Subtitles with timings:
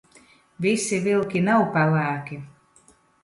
[0.65, 2.39] Visi vilki nav pelēki.